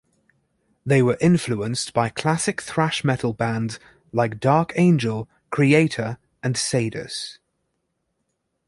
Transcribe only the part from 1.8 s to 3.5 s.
by classic thrash metal